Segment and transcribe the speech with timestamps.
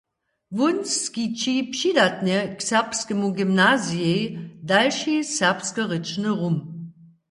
[0.57, 4.21] Wón skići přidatnje k Serbskemu gymnazijej
[4.69, 6.55] dalši serbskorěčny rum.